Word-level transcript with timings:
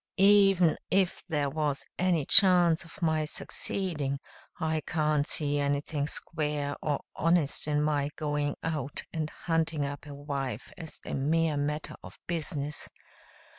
Even 0.17 0.77
if 0.89 1.21
there 1.27 1.47
was 1.51 1.85
any 1.99 2.25
chance 2.25 2.83
of 2.83 3.03
my 3.03 3.23
succeeding 3.23 4.19
I 4.59 4.81
can't 4.87 5.27
see 5.27 5.59
anything 5.59 6.07
square 6.07 6.75
or 6.81 7.01
honest 7.15 7.67
in 7.67 7.83
my 7.83 8.09
going 8.15 8.55
out 8.63 9.03
and 9.13 9.29
hunting 9.29 9.85
up 9.85 10.07
a 10.07 10.15
wife 10.15 10.71
as 10.75 10.99
a 11.05 11.13
mere 11.13 11.55
matter 11.55 11.93
of 12.01 12.17
business. 12.25 12.89